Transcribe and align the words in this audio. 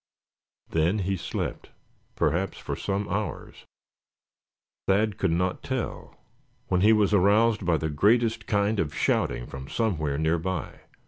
Then 0.71 0.97
he 1.05 1.15
slept, 1.15 1.69
perhaps 2.15 2.57
for 2.57 2.75
some 2.75 3.07
hours, 3.07 3.65
Thad 4.87 5.19
could 5.19 5.29
not 5.29 5.61
tell; 5.61 6.15
when 6.69 6.81
he 6.81 6.91
was 6.91 7.13
aroused 7.13 7.67
by 7.67 7.77
the 7.77 7.87
greatest 7.91 8.47
kind 8.47 8.79
of 8.79 8.95
shouting 8.95 9.45
from 9.45 9.69
somewhere 9.69 10.17
near 10.17 10.39
by. 10.39 10.79